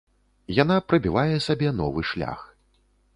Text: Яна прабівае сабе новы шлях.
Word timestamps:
Яна 0.61 0.77
прабівае 0.93 1.35
сабе 1.47 1.69
новы 1.83 2.01
шлях. 2.13 2.39